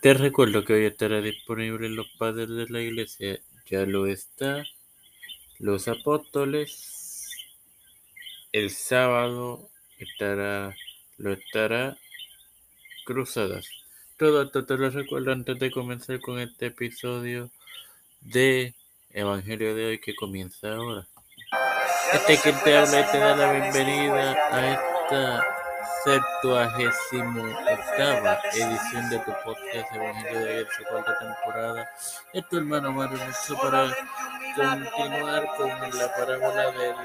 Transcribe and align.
Te 0.00 0.14
recuerdo 0.14 0.64
que 0.64 0.74
hoy 0.74 0.84
estará 0.84 1.20
disponible 1.20 1.88
Los 1.88 2.08
Padres 2.10 2.48
de 2.50 2.68
la 2.68 2.80
Iglesia, 2.80 3.40
ya 3.66 3.80
lo 3.80 4.06
está, 4.06 4.64
Los 5.58 5.88
Apóstoles, 5.88 7.32
el 8.52 8.70
sábado 8.70 9.68
estará, 9.98 10.76
lo 11.16 11.32
estará, 11.32 11.96
Cruzadas. 13.04 13.66
Todo 14.16 14.42
esto 14.42 14.64
te 14.66 14.76
lo 14.76 14.88
recuerdo 14.88 15.32
antes 15.32 15.58
de 15.58 15.72
comenzar 15.72 16.20
con 16.20 16.38
este 16.38 16.66
episodio 16.66 17.50
de 18.20 18.74
Evangelio 19.10 19.74
de 19.74 19.86
hoy 19.86 19.98
que 19.98 20.14
comienza 20.14 20.74
ahora. 20.74 21.08
Este 22.12 22.38
que 22.38 22.52
te 22.52 22.76
habla 22.76 23.00
y 23.00 23.10
te 23.10 23.18
da 23.18 23.34
la 23.34 23.52
bienvenida 23.52 24.36
a 24.52 24.72
esta 24.74 25.57
septuagésimo 26.08 27.42
octava 27.42 28.38
edición 28.54 29.10
de 29.10 29.18
tu 29.18 29.32
podcast 29.44 29.92
Evangelio 29.94 30.40
de 30.40 30.66
su 30.74 30.82
cuarta 30.84 31.18
temporada. 31.18 31.90
Es 32.32 32.48
tu 32.48 32.56
hermano 32.56 32.92
Mario 32.92 33.18
para 33.60 33.94
continuar 34.56 35.46
con 35.56 35.68
la 35.68 36.14
parábola 36.16 36.70
del 36.70 36.96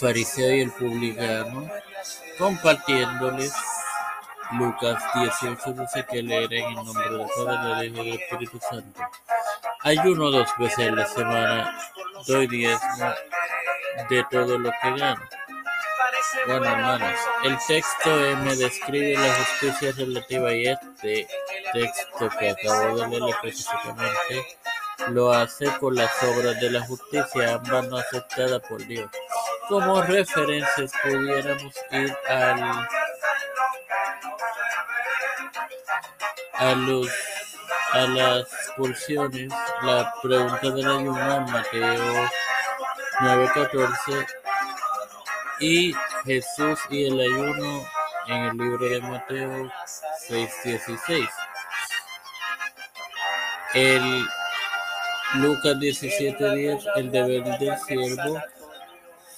fariseo 0.00 0.56
y 0.56 0.60
el 0.62 0.70
publicano, 0.70 1.68
compartiéndoles 2.38 3.52
Lucas 4.52 5.02
18, 5.14 5.72
dice 5.72 6.06
que 6.10 6.22
leeré 6.22 6.60
en 6.60 6.68
el 6.68 6.74
nombre 6.76 7.10
del 7.10 7.26
Padre, 7.36 7.74
del 7.74 7.92
Hijo 7.92 8.02
y 8.02 8.10
del 8.10 8.20
Espíritu 8.20 8.58
Santo. 8.58 9.00
Ayuno 9.80 10.30
dos 10.30 10.48
veces 10.58 10.78
en 10.78 10.96
la 10.96 11.06
semana, 11.06 11.78
doy 12.26 12.46
diezmo 12.46 13.12
de 14.08 14.24
todo 14.30 14.58
lo 14.58 14.70
que 14.82 14.90
gano. 14.98 15.39
Bueno, 16.46 16.66
hermanos, 16.66 17.18
el 17.44 17.56
texto 17.66 18.10
me 18.44 18.54
describe 18.56 19.14
la 19.14 19.34
justicia 19.34 19.92
relativa 19.96 20.52
y 20.52 20.66
este 20.66 21.28
texto 21.72 22.28
que 22.38 22.50
acabo 22.50 22.96
de 22.96 23.08
leer 23.08 23.22
específicamente 23.30 24.58
lo 25.08 25.32
hace 25.32 25.66
con 25.78 25.94
las 25.94 26.10
obras 26.22 26.60
de 26.60 26.70
la 26.70 26.82
justicia, 26.82 27.54
ambas 27.54 27.88
no 27.88 27.96
aceptadas 27.96 28.60
por 28.68 28.86
Dios. 28.86 29.10
Como 29.68 30.02
referencias 30.02 30.92
pudiéramos 31.02 31.74
ir 31.92 32.16
al, 32.28 32.88
a, 36.54 36.74
los, 36.74 37.08
a 37.92 38.00
las 38.00 38.48
porciones, 38.76 39.48
la 39.82 40.12
pregunta 40.22 40.70
del 40.70 40.86
ayuno 40.86 41.40
Mateo 41.46 42.28
9.14 43.20 44.26
y 45.60 45.92
Jesús 46.24 46.80
y 46.88 47.06
el 47.06 47.20
ayuno 47.20 47.86
en 48.26 48.44
el 48.44 48.56
libro 48.56 48.88
de 48.88 49.00
Mateo 49.00 49.70
6:16. 50.28 51.28
El 53.74 54.24
Lucas 55.34 55.76
17:10, 55.78 56.84
el 56.96 57.10
deber 57.10 57.44
del 57.58 57.78
siervo. 57.78 58.40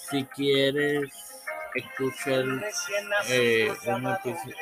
Si 0.09 0.23
quieres 0.25 1.11
escuchar 1.75 2.45
eh, 3.27 3.71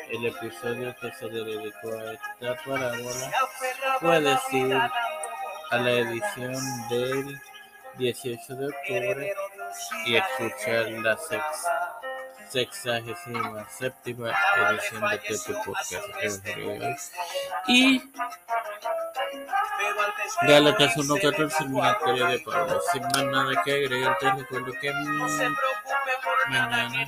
el 0.10 0.26
episodio 0.26 0.96
que 1.00 1.12
se 1.12 1.26
le 1.28 1.44
dedicó 1.44 1.94
a 1.94 2.14
esta 2.14 2.64
parábola, 2.64 3.32
puedes 4.00 4.54
ir 4.54 4.74
a 4.74 5.78
la 5.78 5.92
edición 5.92 6.56
del 6.90 7.42
18 7.98 8.56
de 8.56 8.68
octubre 8.68 9.34
y 10.06 10.16
escuchar 10.16 10.90
la 10.90 11.18
sexagésima 12.50 13.68
séptima 13.70 14.34
edición 14.72 15.10
de 15.10 15.22
este 15.30 15.54
podcast. 15.66 17.14
Y 17.68 18.02
Gálatas 20.44 20.96
1.14, 20.98 21.62
el 21.62 21.70
ministerio 21.70 22.28
de 22.28 22.40
Pablo. 22.40 22.82
Sin 22.92 23.04
más 23.04 23.24
nada 23.26 23.62
que 23.64 23.72
agregar, 23.72 24.18
te 24.20 24.32
recuerdo 24.32 24.72
que 24.82 24.92
mañana, 26.50 27.08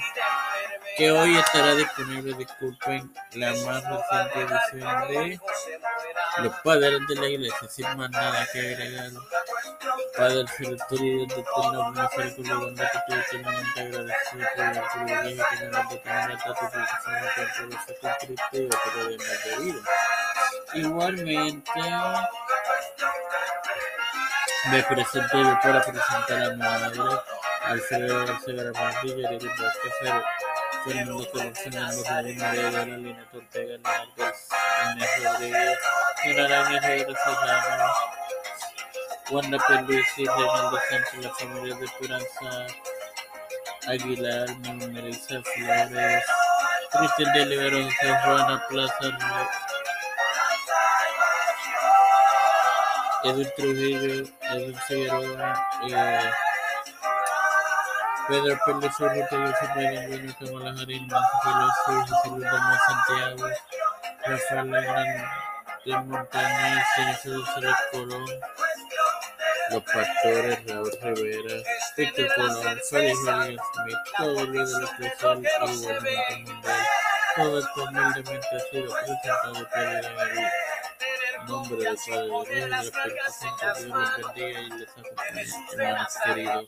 que 0.97 1.11
hoy 1.11 1.37
estará 1.37 1.75
disponible, 1.75 2.33
disculpen, 2.33 3.13
la 3.33 3.53
más 3.65 3.83
reciente 3.83 4.41
edición 4.41 5.07
de 5.07 5.39
Los 6.37 6.53
Padres 6.59 6.99
de 7.07 7.15
la 7.15 7.27
Iglesia. 7.27 7.67
Sin 7.69 7.97
más 7.97 8.09
nada 8.11 8.47
que 8.51 8.59
agregar. 8.59 9.11
Padre 10.17 10.45
celestial, 10.47 11.27
de 11.27 11.43
eterna 11.43 11.91
misericordia 11.91 12.37
y 12.37 12.57
bondad 12.57 12.87
que 12.91 12.97
estoy 12.97 13.19
eternamente 13.19 13.79
agradecido 13.81 14.45
por 14.55 14.65
el 14.65 14.81
privilegio 15.05 15.45
que 15.89 15.97
tener 15.97 16.37
por 16.37 16.53
ese 16.53 17.93
Cristo 18.19 18.51
y 18.53 18.57
de 19.49 19.55
vida. 19.63 19.81
Igualmente, 20.73 21.71
me 24.71 24.83
presento 24.83 25.43
yo 25.43 25.59
para 25.61 25.81
presentar 25.81 26.43
a 26.43 26.49
mi 26.51 26.57
madre, 26.57 26.99
Alfredo 27.63 28.25
García 28.25 28.53
la 28.53 28.71
Serrano, 37.63 38.22
Wanda 39.31 39.57
Pelisi, 39.67 40.25
Reinaldo 40.25 40.77
Sánchez, 40.89 41.23
la 41.23 41.29
familia 41.35 41.75
de 41.75 41.85
Esperanza 41.85 42.67
Aguilar, 43.87 44.47
Melissa 44.59 45.41
Flores, 45.41 46.25
Cristian 46.91 47.33
de 47.33 47.45
Libero, 47.45 47.83
José 47.83 48.17
Juana 48.23 48.63
Plaza, 48.69 49.17
Edwin 53.23 53.49
Trujillo, 53.55 54.25
Edwin 54.41 54.75
Figueroa, 54.87 55.67
eh, 55.89 56.31
Pedro 58.27 58.59
Pérez 58.65 58.93
José 58.97 59.27
Nancy 59.31 59.65
Pelosi, 59.73 60.35
José 62.09 62.29
Luis 62.29 62.47
Santiago, 62.87 63.45
Rafael 64.25 64.71
Legrand 64.71 65.15
de 65.85 65.97
Montañez, 65.97 66.83
Cenizado 66.95 67.45
Ceres 67.53 67.75
Colón, 67.91 68.25
los 69.73 69.83
pastores 69.83 70.65
Raúl 70.67 70.91
Rivera, 71.01 71.63
Víctor 71.97 72.27
Colón, 72.35 72.79
Félix 72.89 73.17
Rodríguez 73.25 73.61
Smith, 73.73 73.97
todo 74.17 74.39
el 74.39 74.51
líder 74.51 74.83
especial 74.83 75.43
y 75.43 75.47
igualmente 75.47 76.35
mundial, 76.37 76.85
todo 77.35 77.59
esto 77.59 77.83
humildemente 77.83 78.47
ha 78.47 78.59
sido 78.71 78.93
presentado 78.93 79.53
por 79.53 79.81
el 79.81 80.01
nombre 81.47 81.77
del 81.77 81.97
Padre, 81.97 82.27
Hijo 82.27 82.43
y 82.43 82.55
del 82.55 82.73
Espíritu 82.73 83.31
Santo, 83.39 83.65
Dios 83.73 84.17
los 84.19 84.35
bendiga 84.35 84.61
y 84.61 84.69
les 84.69 84.89
acompañe, 84.89 85.45
hermanos 85.73 86.13
queridos. 86.23 86.65